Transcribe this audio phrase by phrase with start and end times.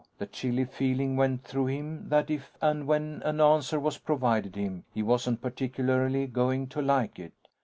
[0.17, 4.83] The chilly feeling went through him that if and when an answer was provided him,
[4.91, 7.33] he wasn't particularly going to like it.